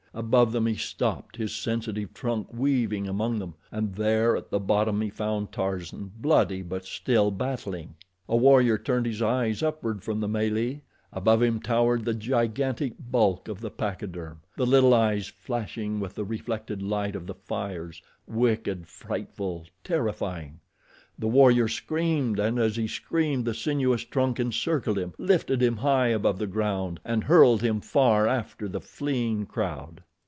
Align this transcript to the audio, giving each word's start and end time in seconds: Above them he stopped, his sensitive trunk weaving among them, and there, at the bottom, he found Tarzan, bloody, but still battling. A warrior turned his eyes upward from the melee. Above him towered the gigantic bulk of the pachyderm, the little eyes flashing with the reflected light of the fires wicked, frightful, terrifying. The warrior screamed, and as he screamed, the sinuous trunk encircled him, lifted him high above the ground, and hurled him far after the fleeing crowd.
Above 0.13 0.51
them 0.51 0.65
he 0.65 0.75
stopped, 0.75 1.37
his 1.37 1.55
sensitive 1.55 2.13
trunk 2.13 2.53
weaving 2.53 3.07
among 3.07 3.39
them, 3.39 3.53
and 3.71 3.95
there, 3.95 4.35
at 4.35 4.49
the 4.49 4.59
bottom, 4.59 4.99
he 4.99 5.09
found 5.09 5.53
Tarzan, 5.53 6.11
bloody, 6.17 6.61
but 6.61 6.83
still 6.83 7.31
battling. 7.31 7.95
A 8.27 8.35
warrior 8.35 8.77
turned 8.77 9.05
his 9.05 9.21
eyes 9.21 9.63
upward 9.63 10.03
from 10.03 10.19
the 10.19 10.27
melee. 10.27 10.81
Above 11.13 11.41
him 11.41 11.61
towered 11.61 12.03
the 12.03 12.13
gigantic 12.13 12.91
bulk 12.99 13.47
of 13.47 13.61
the 13.61 13.71
pachyderm, 13.71 14.41
the 14.57 14.65
little 14.65 14.93
eyes 14.93 15.27
flashing 15.27 16.01
with 16.01 16.15
the 16.15 16.25
reflected 16.25 16.81
light 16.81 17.15
of 17.15 17.25
the 17.25 17.33
fires 17.33 18.01
wicked, 18.27 18.87
frightful, 18.87 19.65
terrifying. 19.81 20.59
The 21.19 21.27
warrior 21.27 21.67
screamed, 21.67 22.39
and 22.39 22.57
as 22.57 22.77
he 22.77 22.87
screamed, 22.87 23.45
the 23.45 23.53
sinuous 23.53 24.01
trunk 24.03 24.39
encircled 24.39 24.97
him, 24.97 25.13
lifted 25.19 25.61
him 25.61 25.77
high 25.77 26.07
above 26.07 26.39
the 26.39 26.47
ground, 26.47 26.99
and 27.05 27.25
hurled 27.25 27.61
him 27.61 27.79
far 27.79 28.27
after 28.27 28.67
the 28.67 28.81
fleeing 28.81 29.45
crowd. 29.45 30.01